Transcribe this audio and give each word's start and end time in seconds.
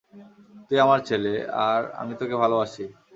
তুই 0.67 0.77
আমার 0.79 0.99
ছেলে, 1.09 1.33
আর 1.67 1.81
আমি 1.93 2.13
তোকে 2.15 2.35
ভালোবাসি। 2.35 2.85